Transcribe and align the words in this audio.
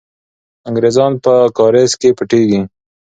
انګریزان 0.67 1.11
په 1.23 1.33
کارېز 1.57 1.91
کې 2.01 2.09
پټېږي. 2.17 2.61